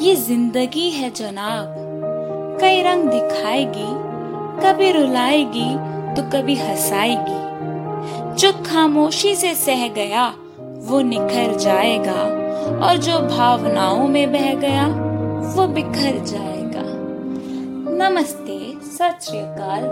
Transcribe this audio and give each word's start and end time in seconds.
ये 0.00 0.14
ज़िंदगी 0.14 0.90
है 0.90 1.10
जनाब। 1.10 1.74
कई 2.60 2.82
रंग 2.82 3.04
दिखाएगी, 3.04 3.88
कभी 4.62 4.92
रुलाएगी 4.92 5.74
तो 6.14 6.22
कभी 6.30 6.54
हंसाएगी। 6.54 7.40
जो 8.34 8.52
खामोशी 8.52 9.34
से 9.34 9.54
सह 9.54 9.88
गया, 9.88 10.34
वो 10.58 11.00
निखर 11.00 11.56
जाएगा। 11.56 12.20
और 12.86 12.96
जो 12.96 13.18
भावनाओं 13.18 14.08
में 14.08 14.32
बह 14.32 14.54
गया, 14.54 14.86
वो 15.54 15.66
बिखर 15.66 16.24
जाएगा। 16.24 16.82
नमस्ते, 18.06 18.58
Sat 18.82 19.30
Akal 19.34 19.84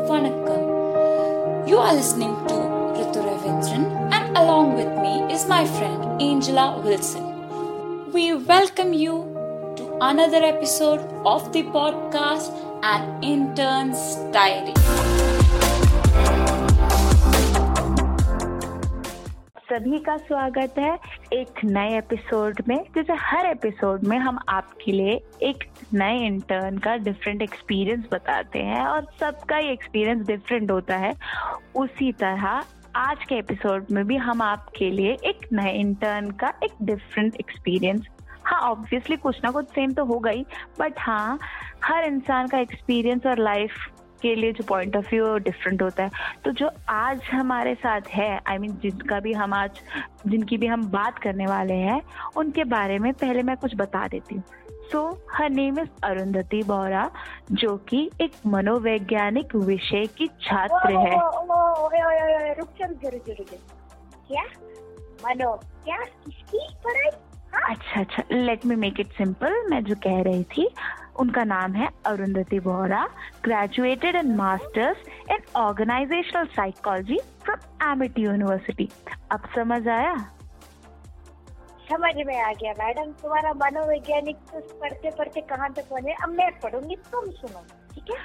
you 1.71 1.79
are 1.79 1.95
listening 1.95 2.37
to 2.37 2.57
Ritu 3.01 3.21
Ravindran 3.21 4.11
and 4.15 4.29
with 4.77 4.93
me 5.03 5.15
is 5.35 5.49
my 5.49 5.65
friend 5.67 6.23
Angela 6.23 6.83
Wilson. 6.85 7.25
We 8.15 8.33
welcome 8.53 8.95
you 8.95 9.17
to 9.23 9.38
another 10.01 10.45
episode 10.45 11.01
of 11.27 11.53
the 11.53 11.63
podcast 11.65 12.53
An 12.85 13.21
Intern's 13.21 14.03
Diary. 14.33 14.75
सभी 19.69 19.99
का 19.99 20.17
स्वागत 20.19 20.75
है 20.79 20.93
एक 21.33 21.65
नए 21.65 21.97
एपिसोड 21.99 22.61
में 22.69 22.77
जैसे 22.95 23.15
हर 23.21 23.47
एपिसोड 23.47 24.05
में 24.05 24.17
हम 24.19 24.39
आपके 24.49 24.93
लिए 24.93 25.21
एक 25.43 25.65
नए 25.95 26.25
इंटर्न 26.27 26.79
का 26.79 26.97
डिफरेंट 26.99 27.43
एक्सपीरियंस 27.43 28.05
बताते 28.13 28.63
हैं 28.63 28.85
और 28.87 29.07
सबका 29.21 29.57
ही 29.57 29.73
एक्सपीरियंस 29.73 30.27
डिफरेंट 30.27 30.71
होता 30.71 30.97
है 30.97 31.15
उसी 31.77 32.13
तरह 32.21 32.47
आज 32.97 33.25
के 33.25 33.39
एपिसोड 33.39 33.91
में 33.91 34.05
भी 34.07 34.17
हम 34.19 34.43
आपके 34.43 34.91
लिए 34.91 35.17
एक 35.25 35.47
नए 35.53 35.73
इंटर्न 35.81 36.31
का 36.41 36.53
एक 36.65 36.73
डिफरेंट 36.83 37.37
एक्सपीरियंस 37.41 38.07
हाँ 38.49 38.61
ऑब्वियसली 38.61 39.17
कुछ 39.17 39.41
ना 39.45 39.51
कुछ 39.51 39.67
सेम 39.67 39.93
तो 39.93 40.05
ही 40.29 40.47
बट 40.81 40.95
हाँ 40.99 41.39
हर 41.85 42.05
इंसान 42.05 42.47
का 42.47 42.59
एक्सपीरियंस 42.59 43.27
और 43.27 43.39
लाइफ 43.39 43.73
के 44.23 44.35
लिए 44.35 44.53
जो 44.53 44.65
पॉइंट 44.65 44.97
ऑफ़ 44.97 45.07
व्यू 45.11 45.37
डिफरेंट 45.39 45.83
होता 45.83 46.03
है। 46.03 46.11
तो 46.45 46.51
जो 46.51 46.71
आज 46.89 47.21
हमारे 47.33 47.75
साथ 47.75 48.01
है 48.09 48.41
आई 48.47 48.57
I 48.57 48.61
मीन 48.61 48.71
mean, 48.71 48.83
जिनका 48.83 49.21
भी 49.21 49.33
हम 49.33 49.55
आज 49.55 49.71
जिनकी 50.27 50.57
भी 50.57 50.67
हम 50.67 50.87
बात 50.91 51.19
करने 51.19 51.47
वाले 51.47 51.75
हैं 51.75 52.01
उनके 52.37 52.65
बारे 52.65 52.99
में 52.99 53.13
पहले 53.13 53.43
मैं 53.43 53.57
कुछ 53.57 53.77
बता 53.77 54.09
देती 54.09 54.35
हूँ। 54.35 54.43
So 54.93 55.27
her 55.33 55.51
name 55.51 55.79
is 55.79 55.89
Arundhati 56.05 56.63
Bora 56.63 57.11
जो 57.53 57.77
कि 57.77 58.11
एक 58.21 58.33
मनोवैज्ञानिक 58.47 59.55
विषय 59.55 60.07
की 60.07 60.27
छात्र 60.27 60.93
है। 60.97 61.19
क्या? 64.29 64.43
मनो 65.27 65.53
क्या? 65.85 65.97
किसकी? 65.97 66.69
पढ़ाई? 66.85 67.11
अच्छा 67.53 68.01
अच्छा. 68.01 68.23
Let 68.33 68.65
me 68.67 68.77
make 68.77 69.01
it 69.01 69.13
simple 69.13 69.55
मैं 69.71 69.83
जो 69.85 69.95
कह 70.05 70.21
रही 70.23 70.43
थी 70.57 70.69
उनका 71.21 71.45
नाम 71.45 71.73
है 71.75 71.89
Arundhati 72.07 72.59
Bora 72.67 73.03
graduated 73.45 74.17
in 74.17 74.35
masters 74.37 74.97
in 75.31 75.43
organisational 75.61 76.45
psychology 76.57 77.19
from 77.45 77.91
Amity 77.93 78.23
University 78.23 78.89
अब 79.33 79.49
समझ 79.55 79.87
आया? 79.89 80.15
समझ 81.91 82.15
में 82.27 82.41
आ 82.41 82.53
गया 82.53 82.73
मैडम. 82.79 83.13
तुम्हारा 83.23 83.53
मनोवैज्ञानिक 83.65 84.37
तो 84.53 84.61
पढ़ते 84.81 85.11
पढ़ते 85.19 85.41
कहाँ 85.51 85.73
तक 85.75 85.93
बने? 85.93 86.13
अब 86.23 86.29
मैं 86.39 86.51
पढ़ूँगी 86.61 86.97
तुम 87.13 87.31
सुनो 87.41 87.65
ठीक 87.95 88.11
है? 88.11 88.19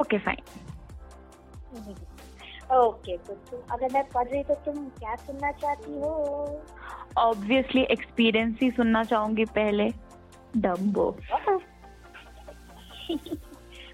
ओके 0.00 0.18
फाइन 0.18 0.42
ओके 2.76 3.16
तो 3.16 3.34
तुम 3.50 3.60
अगर 3.74 3.92
मैं 3.94 4.02
पढ़ 4.14 4.26
रही 4.28 4.42
तो 4.44 4.54
तुम 4.64 4.84
क्या 4.98 5.14
सुनना 5.16 5.50
चाहती 5.62 5.98
हो? 6.00 6.12
ऑब्वियसली 7.17 7.81
एक्सपीरियंस 7.91 8.57
ही 8.61 8.69
सुनना 8.71 9.03
चाहूंगी 9.03 9.45
पहले 9.57 9.89
डम्बो 10.65 11.07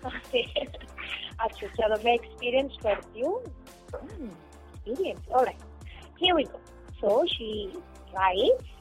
ओके 0.08 0.42
अच्छा 0.44 1.68
चलो 1.68 1.96
मैं 2.06 2.14
एक्सपीरियंस 2.14 2.78
पढ़ती 2.84 3.22
हूँ 3.22 3.36
experience 3.44 5.30
alright 5.32 5.62
here 6.22 6.34
we 6.36 6.44
go 6.44 6.62
so 7.02 7.26
she 7.36 7.52
writes 8.18 8.76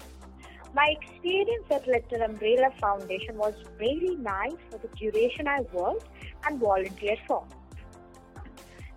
My 0.76 0.84
experience 0.94 1.70
at 1.74 1.86
Little 1.86 2.22
Umbrella 2.22 2.68
Foundation 2.80 3.38
was 3.38 3.54
really 3.82 4.16
nice 4.16 4.56
for 4.70 4.78
the 4.78 4.88
duration 4.96 5.48
I 5.48 5.60
worked 5.72 6.08
and 6.46 6.60
volunteered 6.60 7.22
for. 7.28 7.38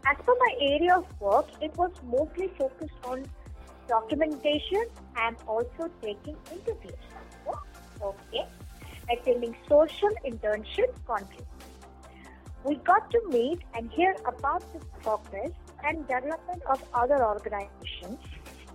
As 0.06 0.18
for 0.26 0.36
my 0.42 0.50
area 0.60 0.98
of 0.98 1.06
work, 1.22 1.48
it 1.62 1.78
was 1.78 1.92
mostly 2.16 2.50
focused 2.58 3.08
on 3.14 3.24
documentation 3.89 4.87
and 5.17 5.37
also 5.47 5.91
taking 6.03 6.37
interviews. 6.53 7.05
Okay. 8.03 8.47
Attending 9.11 9.55
social 9.69 10.11
internship 10.27 10.93
conferences. 11.07 11.47
We 12.65 12.77
got 12.77 13.11
to 13.11 13.21
meet 13.29 13.61
and 13.75 13.91
hear 13.91 14.17
about 14.27 14.63
the 14.73 14.81
progress 15.03 15.51
and 15.85 16.07
development 16.09 16.63
of 16.71 16.83
other 16.95 17.23
organizations. 17.23 18.19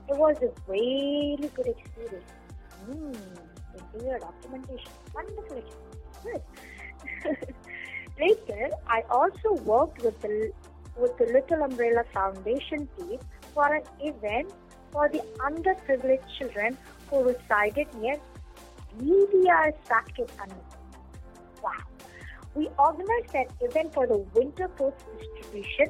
It 0.08 0.18
was 0.18 0.38
a 0.44 0.52
really 0.72 1.50
good 1.56 1.68
experience. 1.68 2.32
Hmm, 2.86 3.14
interview 3.78 4.20
documentation. 4.20 4.92
Wonderful 5.14 5.58
experience. 5.58 6.44
Good. 7.24 7.38
Later, 8.20 8.70
I 8.88 9.02
also 9.10 9.54
worked 9.64 10.04
with 10.04 10.20
the 10.22 10.52
with 10.98 11.18
the 11.18 11.26
Little 11.26 11.64
Umbrella 11.64 12.04
Foundation 12.14 12.88
team 12.98 13.20
for 13.54 13.74
an 13.74 13.84
event 14.02 14.52
for 14.92 15.10
the 15.10 15.22
underprivileged 15.40 16.28
children 16.38 16.78
who 17.10 17.24
resided 17.24 17.88
near 17.96 18.18
DDR 18.98 19.74
Saket 19.88 20.30
Wow. 21.64 21.72
We 22.56 22.70
organized 22.78 23.36
an 23.36 23.46
event 23.62 23.94
for 23.94 24.08
the 24.08 24.18
winter 24.34 24.68
coats 24.70 25.04
distribution 25.20 25.88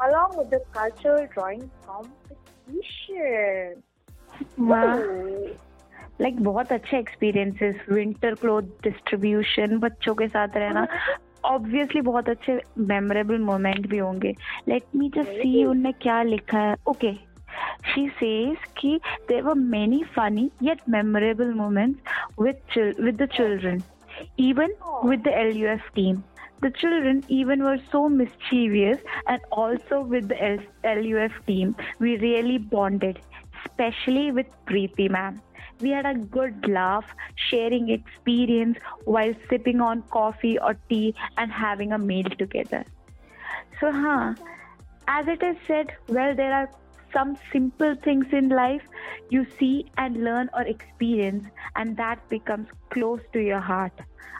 along 0.00 0.36
with 0.36 0.50
the 0.50 0.62
cultural 0.72 1.26
drawing 1.34 1.70
competition. 1.86 3.82
Like 6.20 6.34
like, 6.34 6.44
बहुत 6.44 6.72
अच्छे 6.72 6.98
experiences 6.98 7.76
winter 7.88 8.34
cloth 8.40 8.62
distribution 8.82 9.78
बच्चों 9.78 10.14
के 10.14 10.28
साथ 10.28 10.56
रहना 10.56 10.86
obviously 11.44 12.00
बहुत 12.08 12.28
अच्छे 12.28 12.60
memorable 12.78 13.38
moment 13.42 13.86
भी 13.90 13.98
होंगे 13.98 14.34
लेट 14.68 14.96
मी 14.96 15.08
जस्ट 15.16 15.30
सी 15.42 15.64
उनने 15.64 15.92
क्या 16.02 16.22
लिखा 16.22 16.58
है 16.58 16.74
okay 16.88 17.12
She 17.94 18.08
says 18.20 18.56
that 18.82 19.00
there 19.28 19.42
were 19.44 19.54
many 19.54 20.04
funny 20.04 20.50
yet 20.60 20.86
memorable 20.86 21.52
moments 21.52 22.00
with 22.36 22.56
chil- 22.68 22.94
with 22.98 23.18
the 23.18 23.26
children, 23.26 23.82
even 24.36 24.70
with 25.02 25.22
the 25.24 25.30
LUF 25.30 25.82
team. 25.94 26.24
The 26.62 26.70
children 26.70 27.24
even 27.28 27.62
were 27.64 27.78
so 27.90 28.08
mischievous, 28.08 29.00
and 29.26 29.40
also 29.50 30.00
with 30.02 30.28
the 30.28 30.42
L- 30.42 30.58
LUF 30.84 31.32
team, 31.46 31.74
we 31.98 32.16
really 32.18 32.58
bonded, 32.58 33.20
especially 33.64 34.30
with 34.30 34.46
Preeti 34.66 35.08
ma'am. 35.10 35.40
We 35.80 35.90
had 35.90 36.04
a 36.06 36.14
good 36.14 36.68
laugh, 36.68 37.06
sharing 37.34 37.88
experience 37.88 38.78
while 39.04 39.34
sipping 39.48 39.80
on 39.80 40.02
coffee 40.10 40.58
or 40.58 40.74
tea 40.88 41.14
and 41.38 41.50
having 41.50 41.92
a 41.92 41.98
meal 41.98 42.28
together. 42.38 42.84
So, 43.80 43.90
huh, 43.90 44.34
as 45.08 45.26
it 45.28 45.42
is 45.42 45.56
said, 45.66 45.92
well, 46.08 46.34
there 46.34 46.52
are 46.52 46.68
some 47.12 47.36
simple 47.52 47.94
things 47.94 48.26
in 48.32 48.48
life 48.48 48.82
you 49.30 49.46
see 49.58 49.90
and 49.96 50.24
learn 50.24 50.50
or 50.54 50.62
experience, 50.62 51.44
and 51.76 51.96
that 51.96 52.28
becomes 52.28 52.68
close 52.90 53.20
to 53.32 53.40
your 53.40 53.60
heart. 53.60 53.92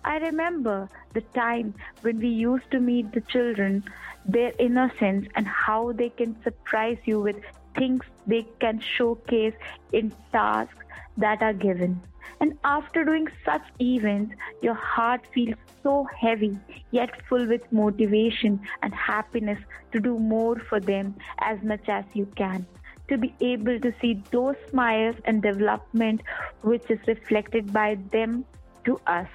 I 0.04 0.18
remember 0.18 0.88
the 1.12 1.20
time 1.20 1.74
when 2.02 2.18
we 2.18 2.28
used 2.28 2.70
to 2.70 2.80
meet 2.80 3.12
the 3.12 3.20
children, 3.20 3.84
their 4.24 4.52
innocence, 4.58 5.28
and 5.34 5.46
how 5.46 5.92
they 5.92 6.08
can 6.08 6.42
surprise 6.42 6.98
you 7.04 7.20
with 7.20 7.36
things 7.77 8.03
they 8.27 8.45
can 8.59 8.79
showcase 8.79 9.53
in 9.91 10.13
tasks 10.31 10.85
that 11.17 11.41
are 11.41 11.53
given. 11.53 12.01
And 12.41 12.57
after 12.63 13.03
doing 13.03 13.27
such 13.45 13.61
events, 13.79 14.35
your 14.61 14.73
heart 14.73 15.21
feels 15.33 15.55
so 15.83 16.07
heavy, 16.19 16.57
yet 16.91 17.09
full 17.29 17.47
with 17.47 17.61
motivation 17.71 18.59
and 18.81 18.93
happiness 18.93 19.59
to 19.93 19.99
do 19.99 20.19
more 20.19 20.59
for 20.69 20.79
them 20.79 21.15
as 21.39 21.61
much 21.63 21.87
as 21.87 22.03
you 22.13 22.25
can. 22.35 22.65
To 23.09 23.17
be 23.17 23.33
able 23.39 23.79
to 23.79 23.93
see 24.01 24.21
those 24.31 24.55
smiles 24.69 25.15
and 25.25 25.41
development 25.41 26.21
which 26.61 26.89
is 26.89 26.99
reflected 27.07 27.71
by 27.71 27.97
them 28.11 28.43
to 28.85 28.99
us. 29.05 29.29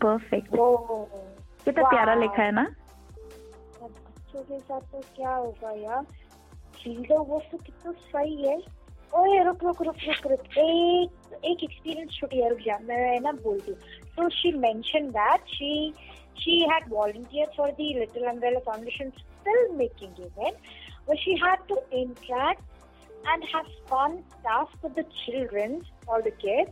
Perfect. 0.00 0.54
कितना 1.64 1.82
प्यारा 1.90 2.14
लिखा 2.14 2.42
है 2.42 2.52
ना 2.52 2.62
बच्चों 3.82 4.42
के 4.42 4.58
साथ 4.58 4.80
तो 4.92 5.00
क्या 5.16 5.34
होगा 5.34 5.70
यार 5.70 6.04
फील्ड 6.86 7.12
वो 7.12 7.42
तो 7.50 7.58
कितना 7.58 7.92
सही 8.12 8.48
है 8.48 8.56
ओए 9.20 9.42
रुक 9.44 9.64
रुक 9.64 9.82
रुक 9.82 9.96
रुक 10.08 10.26
रुक 10.30 10.58
एक 10.58 11.44
एक 11.44 11.62
एक्सपीरियंस 11.64 12.18
छुट्टी 12.20 12.40
है 12.40 12.48
रुक 12.50 12.58
जा 12.66 12.78
मैं 12.88 13.20
ना 13.20 13.32
बोलती 13.46 13.72
हूँ 13.72 14.00
so 14.16 14.28
she 14.38 14.50
mentioned 14.62 15.14
that 15.18 15.52
she 15.58 15.94
she 16.42 16.56
had 16.70 16.88
volunteered 16.88 17.54
for 17.56 17.68
the 17.78 17.86
Little 17.98 18.26
Umbrella 18.32 18.60
Foundation's 18.66 19.14
filmmaking 19.46 20.18
event 20.18 20.56
where 21.06 21.16
she 21.24 21.36
had 21.36 21.62
to 21.68 21.78
interact 21.92 22.62
and 23.32 23.44
have 23.52 23.66
fun 23.88 24.18
stuff 24.40 24.70
with 24.82 24.94
the 24.94 25.04
children 25.24 25.82
or 26.06 26.20
the 26.22 26.32
kids 26.32 26.70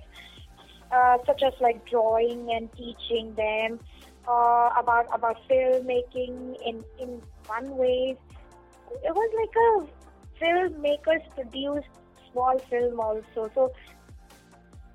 uh, 0.92 1.18
such 1.26 1.42
as 1.42 1.52
like 1.60 1.84
drawing 1.88 2.52
and 2.52 2.72
teaching 2.72 3.34
them 3.34 3.78
uh, 4.28 4.70
about 4.78 5.06
about 5.12 5.38
filmmaking 5.48 6.56
in 6.66 6.84
in 6.98 7.22
one 7.46 7.76
way. 7.76 8.16
It 8.90 9.14
was 9.14 9.30
like 9.40 9.56
a 9.66 9.70
filmmakers 10.41 11.29
produced 11.35 11.89
small 12.31 12.59
film 12.69 12.99
also. 12.99 13.49
So 13.55 13.71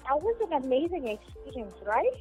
that 0.04 0.22
was 0.22 0.36
an 0.46 0.52
amazing 0.62 1.08
experience, 1.08 1.74
right? 1.86 2.16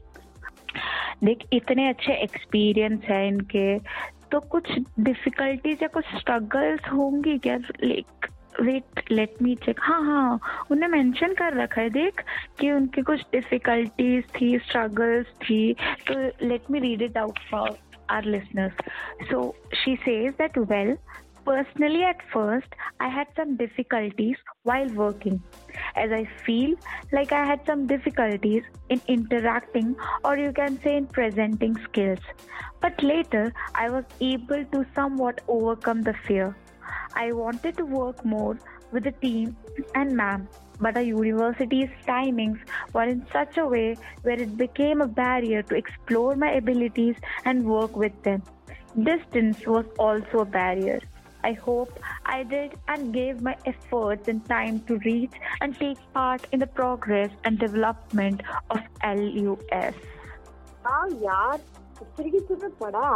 देख 1.24 1.40
इतने 1.54 1.88
अच्छे 1.90 2.14
experience 2.24 3.02
है 3.04 3.28
इनके। 3.28 3.80
तो 4.32 4.40
कुछ 4.40 4.72
difficulties 5.00 5.82
या 5.82 5.88
कुछ 5.88 6.06
struggles 6.20 6.92
होंगी 6.92 7.38
क्या? 7.38 7.58
Like 7.84 8.28
wait 8.62 9.12
let 9.12 9.42
me 9.42 9.56
check 9.56 9.80
हाँ 9.82 10.02
हाँ 10.06 10.40
उन्हें 10.72 10.90
मेंशन 10.90 11.34
कर 11.34 11.54
रखा 11.54 11.82
है। 11.82 11.90
देख 11.90 12.24
कि 12.60 12.72
उनकी 12.72 13.02
कुछ 13.02 13.22
डिफिकल्टीज 13.32 14.24
थी 14.42 14.58
स्ट्रगल्स 14.60 15.28
थी। 15.44 15.74
तो 16.08 16.20
let 16.48 16.72
me 16.72 16.80
read 16.80 17.02
it 17.02 17.18
out 17.18 17.40
for 17.52 17.78
our 18.10 18.26
listeners 18.26 19.28
so 19.30 19.56
she 19.76 19.96
says 19.96 20.34
that 20.34 20.58
well 20.58 20.98
Personally, 21.50 22.04
at 22.04 22.22
first, 22.32 22.68
I 23.00 23.10
had 23.10 23.26
some 23.36 23.58
difficulties 23.58 24.36
while 24.62 24.88
working, 24.90 25.42
as 25.96 26.12
I 26.12 26.26
feel 26.46 26.76
like 27.12 27.32
I 27.32 27.44
had 27.44 27.66
some 27.66 27.88
difficulties 27.88 28.62
in 28.90 29.02
interacting, 29.08 29.96
or 30.24 30.38
you 30.38 30.52
can 30.54 30.80
say 30.84 30.96
in 30.98 31.08
presenting 31.08 31.76
skills. 31.86 32.20
But 32.82 33.02
later, 33.02 33.52
I 33.74 33.90
was 33.90 34.04
able 34.22 34.64
to 34.64 34.86
somewhat 34.94 35.42
overcome 35.48 36.04
the 36.04 36.14
fear. 36.28 36.56
I 37.16 37.32
wanted 37.32 37.78
to 37.78 37.86
work 37.88 38.24
more 38.24 38.60
with 38.92 39.06
the 39.06 39.14
team 39.14 39.58
and 39.96 40.16
ma'am, 40.16 40.48
but 40.80 40.98
our 40.98 41.02
university's 41.02 41.90
timings 42.08 42.60
were 42.94 43.06
in 43.06 43.26
such 43.34 43.58
a 43.58 43.66
way 43.66 43.96
where 44.22 44.40
it 44.40 44.56
became 44.56 45.02
a 45.02 45.08
barrier 45.08 45.64
to 45.64 45.76
explore 45.76 46.36
my 46.36 46.52
abilities 46.52 47.16
and 47.46 47.66
work 47.66 47.96
with 47.96 48.22
them. 48.22 48.44
Distance 49.02 49.66
was 49.66 49.86
also 49.98 50.42
a 50.42 50.46
barrier. 50.46 51.00
I 51.44 51.54
hope 51.54 52.00
I 52.26 52.44
did 52.44 52.78
and 52.88 53.14
gave 53.14 53.42
my 53.42 53.56
efforts 53.66 54.28
and 54.28 54.46
time 54.50 54.80
to 54.88 54.98
reach 55.00 55.32
and 55.62 55.78
take 55.80 55.98
part 56.14 56.46
in 56.52 56.60
the 56.60 56.68
progress 56.68 57.32
and 57.44 57.60
development 57.60 58.42
of 58.70 58.80
LUF. 59.04 59.96
हाँ 60.86 61.08
यार 61.22 61.60
पढ़ा 62.82 63.10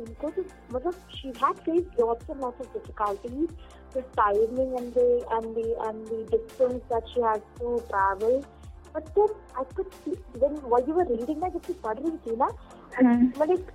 उनको 0.00 0.30
तो 0.30 0.42
मतलब 0.72 0.94
she 1.14 1.32
had 1.40 1.58
faced 1.66 1.98
lots 2.00 2.28
and 2.28 2.40
lots 2.40 2.60
of 2.60 2.72
difficulties 2.72 3.48
the 3.94 4.02
timing 4.20 4.76
and 4.78 4.94
the 4.94 5.06
and 5.36 5.56
the 5.56 5.66
and 5.86 6.06
the 6.06 6.20
distance 6.36 6.84
that 6.92 7.10
she 7.12 7.20
had 7.20 7.42
to 7.58 7.74
travel 7.90 8.44
but 8.92 9.10
then 9.16 9.34
I 9.56 9.64
could 9.74 9.92
see 10.04 10.14
when 10.44 10.56
while 10.74 10.86
you 10.86 10.94
were 11.00 11.08
reading 11.10 11.40
मैं 11.42 11.50
जब 11.56 11.74
पढ़ 11.84 11.98
रही 11.98 12.16
थी 12.26 12.36
ना 12.36 12.48
मतलब 13.02 13.70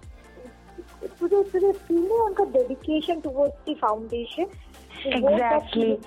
उनका 1.04 2.44
dedication 2.44 3.20
towards 3.22 3.56
the 3.70 3.76
foundation 3.82 4.46
exactly 5.08 5.98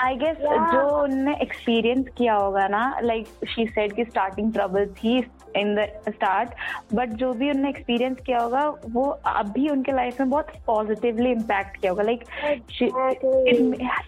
I 0.00 0.16
guess 0.16 0.36
जो 0.38 0.82
उनने 1.02 1.34
एक्सपीरियंस 1.42 2.06
किया 2.18 2.34
होगा 2.34 2.66
ना 2.68 2.82
लाइक 3.02 3.26
शी 3.48 3.66
सेड 3.66 3.92
की 3.94 4.04
स्टार्टिंग 4.04 4.52
ट्रबल 4.52 4.86
थी 5.02 5.16
इन 5.56 5.74
द 5.74 5.86
स्टार्ट 6.08 6.48
बट 6.94 7.08
जो 7.22 7.32
भी 7.40 7.50
उनने 7.50 7.68
एक्सपीरियंस 7.68 8.20
किया 8.26 8.38
होगा 8.38 8.64
वो 8.92 9.04
अभी 9.26 9.68
उनके 9.68 9.92
लाइफ 9.92 10.20
में 10.20 10.30
बहुत 10.30 10.52
पॉजिटिवली 10.66 11.30
इम्पैक्ट 11.30 11.76
किया 11.80 11.92
होगा. 11.92 12.02
Like 12.02 12.20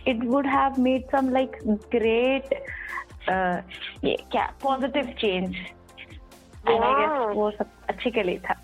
it 0.09 0.25
would 0.25 0.47
have 0.47 0.81
made 0.83 1.05
some 1.17 1.31
like 1.33 1.57
great 1.93 2.55
क्या 3.29 4.47
पॉजिटिव 4.63 5.15
चेंज 5.21 5.57
वो 6.69 7.51
सब 7.51 7.67
अच्छे 7.89 8.11
के 8.11 8.23
लिए 8.23 8.39
था. 8.39 8.55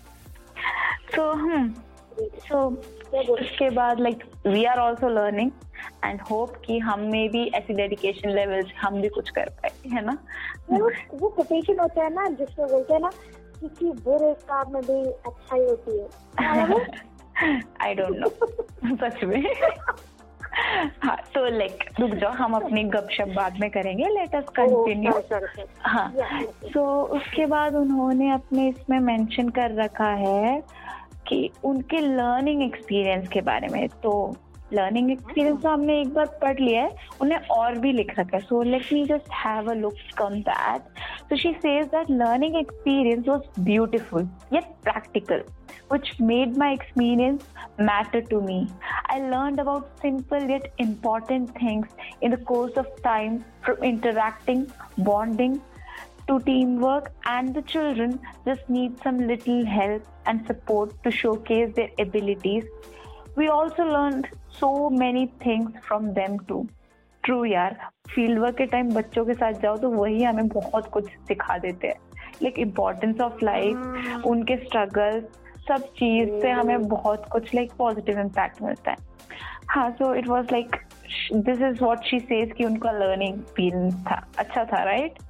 सो 1.19 1.31
हम 1.31 1.73
सो 2.19 2.59
उसके 3.33 3.69
बाद 3.69 3.99
like 3.99 4.23
we 4.47 4.63
are 4.65 4.79
also 4.79 5.09
learning 5.09 5.51
and 6.05 6.21
hope 6.21 6.55
कि 6.65 6.77
हम 6.79 6.99
में 7.11 7.29
भी 7.29 7.43
ऐसी 7.55 7.73
डेडिकेशन 7.73 8.29
लेवल 8.29 8.63
हम 8.81 9.01
भी 9.01 9.09
कुछ 9.09 9.29
कर 9.29 9.49
पाए 9.57 9.89
है 9.93 10.05
ना? 10.05 10.17
वो 10.71 10.91
वो 11.13 11.29
कोटेशन 11.29 11.79
होता 11.79 12.03
है 12.03 12.13
ना 12.13 12.27
जिसमें 12.39 12.67
बोलते 12.67 12.93
हैं 12.93 13.01
ना 13.01 13.09
किसी 13.59 13.91
बुरे 14.03 14.33
काम 14.51 14.73
में 14.73 14.81
भी 14.81 14.99
अच्छाई 15.27 15.59
होती 15.59 15.97
है। 15.99 16.07
आई 17.81 17.93
डोंट 17.93 18.17
नो 18.17 18.95
सच 18.95 19.23
में। 19.23 19.43
हाँ 21.03 21.17
तो 21.35 21.45
लाइक 21.57 21.83
रुक 21.99 22.11
जाओ 22.11 22.31
हम 22.31 22.53
अपनी 22.53 22.83
गपशप 22.83 23.33
बाद 23.35 23.59
में 23.59 23.69
करेंगे। 23.69 24.09
लेट 24.09 24.35
अस 24.35 24.49
कंटिन्यू 24.55 25.11
हाँ 25.81 26.11
तो 26.73 26.85
उसके 27.17 27.45
बाद 27.45 27.75
उन्होंने 27.75 28.31
अपने 28.31 28.67
इसमें 28.69 28.99
मेंशन 28.99 29.49
कर 29.49 29.75
रखा 29.83 30.11
है 30.25 30.61
कि 31.29 31.49
उनके 31.65 31.99
लर्निंग 32.01 32.61
एक्सपीरियंस 32.63 33.27
के 33.33 33.41
बारे 33.41 33.67
में। 33.73 33.87
तो 34.03 34.13
लर्निंग 34.73 35.11
एक्सपीरियंस 35.11 35.61
तो 35.61 35.69
हमने 35.69 35.99
एक 36.01 36.13
बार 36.13 36.25
पढ़ 36.41 36.59
लिया 36.59 36.81
है, 36.81 36.89
उन्हें 37.21 37.47
और 37.51 37.77
भी 37.79 37.91
लिख 37.91 38.13
रखा 38.19 38.37
है। 38.37 38.41
So 38.43 38.61
let 38.63 38.91
me 38.93 39.03
just 39.05 39.31
have 39.35 39.69
a 39.71 39.73
look 39.75 39.93
come 40.17 40.35
that 40.49 40.99
so 41.29 41.35
she 41.35 41.53
says 41.53 41.85
that 41.93 42.09
learning 42.11 42.55
experience 42.57 43.27
was 43.27 43.61
beautiful 43.63 44.27
yet 44.53 44.65
practical 44.83 45.43
which 45.93 46.11
made 46.21 46.57
my 46.57 46.73
experience 46.73 47.47
matter 47.81 48.21
to 48.29 48.41
me 48.41 48.59
I 49.11 49.19
learn 49.21 49.57
about 49.59 49.85
simple 50.01 50.49
yet 50.51 50.71
important 50.81 51.49
things 51.61 51.95
in 52.23 52.35
the 52.35 52.43
course 52.47 52.77
of 52.77 53.01
time 53.03 53.37
from 53.65 53.83
interacting 53.85 54.65
bonding 55.05 55.57
to 56.29 56.39
teamwork, 56.41 57.11
and 57.25 57.55
the 57.55 57.61
children 57.63 58.19
just 58.45 58.69
need 58.69 58.99
some 59.03 59.17
little 59.27 59.65
help 59.65 60.03
and 60.25 60.45
support 60.45 60.91
to 61.03 61.11
showcase 61.11 61.73
their 61.75 61.89
abilities. 61.99 62.65
We 63.35 63.47
also 63.49 63.83
learned 63.83 64.27
so 64.51 64.89
many 64.91 65.31
things 65.43 65.71
from 65.87 66.13
them 66.13 66.43
too. 66.47 66.65
True 67.23 67.43
यार 67.45 67.75
field 68.09 68.39
work 68.39 68.55
के 68.57 68.65
time 68.65 68.93
बच्चों 68.93 69.23
के 69.25 69.33
साथ 69.33 69.53
जाओ 69.61 69.77
तो 69.77 69.89
वही 69.91 70.23
हमें 70.23 70.47
बहुत 70.47 70.85
कुछ 70.93 71.09
सिखा 71.27 71.57
देते 71.65 71.87
हैं 71.87 71.99
लाइक 72.43 72.59
इम्पोर्टेंस 72.59 73.21
ऑफ़ 73.21 73.43
लाइफ 73.45 74.25
उनके 74.27 74.55
स्ट्रगल 74.63 75.21
सब 75.67 75.87
चीज़ 75.97 76.29
से 76.41 76.51
हमें 76.51 76.87
बहुत 76.87 77.25
कुछ 77.31 77.53
लाइक 77.55 77.71
पॉजिटिव 77.77 78.19
इम्पैक्ट 78.19 78.61
मिलता 78.61 78.91
है 78.91 78.97
हाँ 79.69 79.89
so 79.99 80.13
it 80.15 80.27
was 80.27 80.51
like 80.51 80.75
this 81.49 81.61
is 81.71 81.83
what 81.83 82.05
she 82.11 82.19
says 82.19 82.53
कि 82.57 82.65
उनका 82.65 82.91
लर्निंग 82.91 83.39
एक्सपीरियंस 83.39 84.03
था 84.07 84.25
अच्छा 84.37 84.63
था 84.73 84.83
राइट 84.83 85.11
right? 85.11 85.28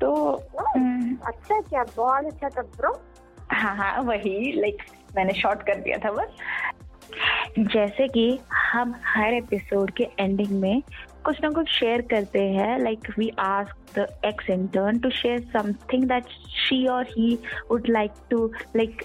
तो 0.00 0.12
हम्म। 0.60 1.16
अच्छा 1.26 1.60
क्या? 1.60 1.84
बहुत 1.96 2.24
अच्छा 2.24 2.48
था 2.48 2.62
ब्रो। 2.76 3.00
हाँ 3.52 3.76
हाँ 3.76 4.02
वही 4.02 4.52
लाइक 4.60 4.82
मैंने 5.16 5.32
शॉर्ट 5.40 5.62
कर 5.62 5.80
दिया 5.80 5.98
था 5.98 6.10
बस। 6.10 6.36
जैसे 7.58 8.06
कि 8.08 8.40
हम 8.72 8.94
हर 9.04 9.34
एपिसोड 9.34 9.90
के 9.90 10.08
एंडिंग 10.20 10.50
में 10.60 10.82
कुछ 11.24 11.40
ना 11.42 11.48
कुछ 11.50 11.68
शेयर 11.68 12.02
करते 12.02 12.42
हैं 12.50 12.78
like 12.78 13.08
we 13.18 13.30
ask 13.38 13.98
the 13.98 14.06
ex 14.24 14.50
intern 14.50 14.98
to 14.98 15.10
share 15.10 15.40
something 15.56 16.04
that 16.04 16.28
she 16.68 16.86
or 16.86 17.04
he 17.04 17.38
would 17.70 17.88
like 17.88 18.12
to 18.30 18.46
like 18.76 19.02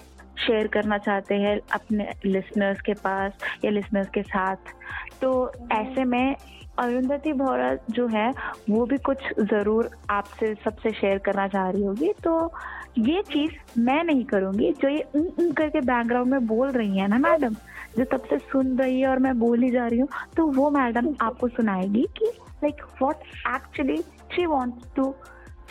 share 0.48 0.68
करना 0.68 0.98
चाहते 0.98 1.36
हैं 1.36 1.60
अपने 1.74 2.10
लिसनर्स 2.26 2.82
के 2.82 2.94
पास 2.94 3.32
या 3.66 3.72
लिसनर्स 3.72 4.10
के 4.10 4.22
साथ। 4.22 4.74
तो 5.22 5.52
ऐसे 5.72 6.04
में 6.04 6.36
अरुंधति 6.80 7.34
भौरा 7.34 7.74
जो 7.90 8.08
है, 8.08 8.30
वो 8.70 8.86
भी 8.86 8.98
कुछ 9.06 9.18
ज़रूर 9.42 9.90
आपसे 10.10 10.54
सबसे 10.64 10.92
शेयर 10.92 11.18
करना 11.26 11.48
चाह 11.48 11.70
रही 11.70 11.84
होगी। 11.84 12.12
तो 12.24 12.52
ये 12.98 13.22
चीज़ 13.32 13.80
मैं 13.80 14.04
नहीं 14.04 14.24
करूँगी, 14.26 14.72
जो 14.72 14.90
ये 14.90 15.06
उन 15.16 15.28
उन 15.40 15.52
करके 15.52 15.82
बैकग्राउंड 15.82 16.32
में 16.32 16.48
बोल 16.48 16.72
रही 16.72 16.98
है 17.00 17.08
ना 17.08 17.18
मैडम 17.20 17.56
जो 17.98 18.04
तब 18.12 18.24
से 18.30 18.38
सुन 18.52 18.78
रही 18.78 19.00
है 19.02 19.08
और 19.08 19.20
मैं 19.20 19.38
बोल 19.40 19.62
ही 19.64 19.70
जा 19.72 19.86
रही 19.88 20.00
हूँ 20.00 20.08
तो 20.36 20.46
वो 20.52 20.70
मैडम 20.72 21.14
आपको 21.22 21.48
सुनाएगी 21.50 22.06
कि 22.18 22.32
like 22.64 22.82
what 23.02 23.24
actually 23.56 23.98
she 24.36 24.46
wants 24.46 24.92
to 24.96 25.14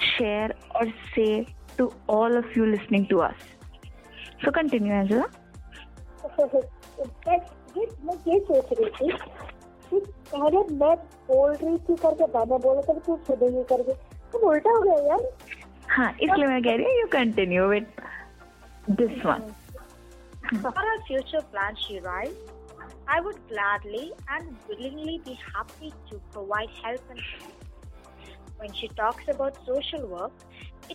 share 0.08 0.54
or 0.76 0.90
say 1.14 1.26
to 1.78 1.90
all 2.10 2.38
of 2.38 2.58
you 2.58 2.64
listening 2.64 3.06
to 3.06 3.18
us 3.18 3.48
so 4.44 4.50
continue 4.50 4.94
Angela 4.94 5.24
मैं 7.76 8.14
ये 8.28 8.38
सोच 8.40 8.72
रही 8.72 8.90
थी 9.00 9.16
पहले 10.33 10.63
मैं 10.83 10.95
बोल 11.29 11.51
रही 11.51 11.77
थी 11.77 11.95
करके 12.03 12.25
मैंने 12.37 12.57
बोला 12.67 12.81
था 12.87 12.97
तू 13.07 13.15
सुनेगी 13.27 13.63
करके 13.73 13.93
तुम 14.33 14.49
उल्टा 14.49 14.71
हो 14.77 14.81
गया 14.81 14.97
यार 15.07 15.29
हाँ 15.95 16.11
इसलिए 16.11 16.47
मैं 16.47 16.61
कह 16.63 16.75
रही 16.75 16.85
हूँ 16.85 16.99
you 16.99 17.07
continue 17.13 17.67
with 17.69 17.87
this 19.01 19.25
one 19.25 19.49
For 20.61 20.69
our 20.81 20.93
future 21.07 21.39
plans, 21.53 21.81
she 21.87 21.95
writes, 22.03 22.37
I 23.07 23.17
would 23.25 23.35
gladly 23.49 24.05
and 24.35 24.55
willingly 24.69 25.17
be 25.25 25.33
happy 25.47 25.89
to 26.11 26.17
provide 26.35 26.71
help 26.85 27.11
and 27.15 27.19
support. 27.19 27.67
When 28.61 28.73
she 28.79 28.89
talks 29.01 29.29
about 29.33 29.59
social 29.67 30.07
work, 30.13 30.31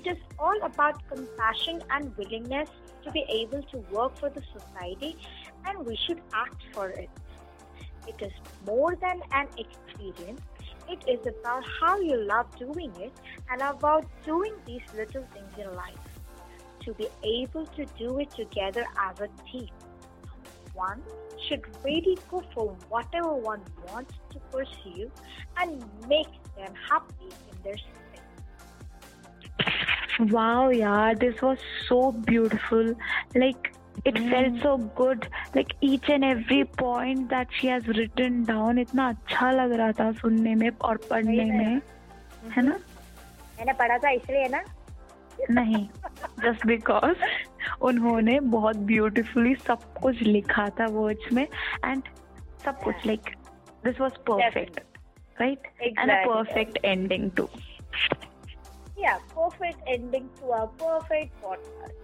it 0.00 0.08
is 0.14 0.18
all 0.38 0.64
about 0.70 0.99
compassion 1.12 1.78
and 1.99 2.18
willingness 2.23 2.73
to 3.04 3.12
be 3.12 3.25
able 3.37 3.62
to 3.75 3.82
work 3.99 4.18
for 4.23 4.32
the 4.38 4.42
society, 4.50 5.12
and 5.66 5.87
we 5.87 5.96
should 6.06 6.20
act 6.42 6.66
for 6.73 6.88
it. 7.04 7.23
It 8.08 8.22
is 8.22 8.32
more 8.65 8.96
than 8.96 9.22
an 9.32 9.48
experience, 9.58 10.41
it 10.89 11.03
is 11.08 11.20
about 11.27 11.63
how 11.79 12.00
you 12.00 12.18
love 12.25 12.48
doing 12.58 12.91
it 13.00 13.13
and 13.51 13.62
about 13.62 14.06
doing 14.25 14.53
these 14.65 14.82
little 14.96 15.24
things 15.34 15.53
in 15.58 15.75
life 15.75 15.98
to 16.86 16.94
be 16.94 17.08
able 17.24 17.65
to 17.65 17.86
do 17.98 18.20
it 18.20 18.32
together 18.32 18.86
as 19.00 19.20
a 19.20 19.27
team. 19.51 19.70
One 20.74 21.01
should 21.48 21.63
really 21.84 22.18
go 22.29 22.44
for 22.53 22.75
whatever 22.89 23.34
one 23.34 23.62
wants 23.88 24.13
to 24.32 24.39
pursue 24.51 25.12
and 25.58 25.84
make 26.08 26.27
them 26.56 26.74
happy 26.89 27.29
in 27.51 27.63
their 27.63 27.77
space. 27.77 27.96
Wow, 30.32 30.70
yeah, 30.70 31.13
this 31.13 31.41
was 31.41 31.58
so 31.88 32.12
beautiful. 32.12 32.94
Like, 33.36 33.74
it 34.06 34.18
Hmm. 34.18 34.29
felt 34.32 34.58
so 34.63 34.72
good. 35.00 35.27
Like, 35.56 35.74
each 35.82 36.10
and 36.10 36.24
every 36.24 36.63
point 36.84 37.29
that 37.29 37.48
she 37.58 37.68
has 37.68 37.88
written 37.88 38.79
इतना 38.79 39.10
अच्छा 39.10 39.51
लग 39.51 39.72
रहा 39.72 39.91
था 39.91 40.12
सुनने 40.12 40.56
में 40.56 40.70
और 40.82 40.98
पढ़ने 40.98 41.46
में। 41.46 41.82
है 42.51 42.62
ना? 42.63 42.79
मैंने 43.58 43.74
पढ़ा 43.74 43.98
था 43.98 44.10
इसलिए 44.10 44.48
ना। 44.48 44.63
नहीं 45.51 45.88
जस्ट 46.44 46.65
बिकॉज़ 46.68 47.15
उन्होंने 47.82 48.39
बहुत 48.39 48.75
ब्यूटीफुली 48.77 49.56
सब 49.56 49.94
कुछ 49.94 50.22
लिखा 50.22 50.70
था 50.70 50.86
वर्ड्स 50.86 51.34
में 51.34 51.48
एंड 51.86 52.03
सब 52.65 52.82
कुछ 52.82 52.96
like 53.06 53.22
this 53.86 54.01
was 54.01 54.12
perfect 54.12 54.79
right 55.41 55.60
and 55.82 56.12
a 56.12 56.15
perfect 56.15 56.79
ending 56.86 57.32
to 57.32 57.50
yeah 59.01 59.20
perfect 59.36 59.77
ending 59.88 60.25
to 60.39 60.50
a 60.56 60.68
perfect 60.79 61.32
podcast. 61.44 61.96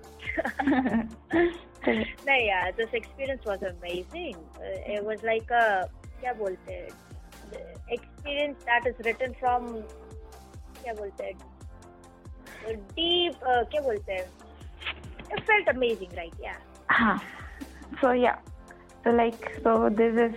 no 1.87 2.35
yeah 2.35 2.71
this 2.77 2.93
experience 2.93 3.45
was 3.45 3.63
amazing 3.63 4.37
uh, 4.57 4.95
it 4.97 5.05
was 5.05 5.23
like 5.23 5.51
a 5.51 5.89
क्या 6.21 6.33
बोलते 6.39 6.73
हैं 6.73 6.89
the 7.53 7.63
experience 7.97 8.65
that 8.71 8.87
is 8.91 8.99
written 9.07 9.35
from 9.41 9.67
क्या 10.83 10.95
बोलते 11.01 11.25
हैं 11.25 12.77
deep 12.99 13.35
uh, 13.53 13.65
क्या 13.73 13.83
बोलते 13.89 14.13
हैं 14.13 14.27
it 15.37 15.43
felt 15.51 15.73
amazing 15.75 16.15
right 16.21 16.35
yeah 16.47 16.61
हाँ 16.99 17.17
so 18.01 18.13
yeah 18.13 18.37
so 19.05 19.11
like 19.23 19.51
so 19.65 19.75
this 20.01 20.23
is 20.27 20.35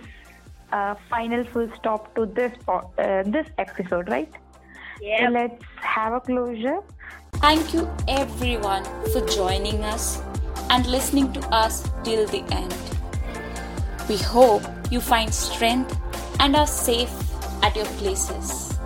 a 0.72 0.96
final 1.10 1.44
full 1.54 1.68
stop 1.78 2.12
to 2.14 2.26
this 2.40 2.52
po- 2.66 2.90
uh, 2.98 3.22
this 3.36 3.50
episode 3.58 4.08
right 4.08 4.32
so 4.32 5.06
yeah 5.10 5.28
let's 5.28 5.64
have 5.96 6.20
a 6.20 6.20
closure 6.20 6.78
Thank 7.42 7.74
you 7.74 7.82
everyone 8.08 8.84
for 9.12 9.20
joining 9.26 9.84
us 9.84 10.22
and 10.69 10.85
listening 10.87 11.31
to 11.33 11.41
us 11.49 11.83
till 12.03 12.25
the 12.27 12.43
end. 12.51 12.73
We 14.07 14.17
hope 14.17 14.63
you 14.89 15.01
find 15.01 15.33
strength 15.33 15.97
and 16.39 16.55
are 16.55 16.67
safe 16.67 17.11
at 17.63 17.75
your 17.75 17.85
places. 18.01 18.77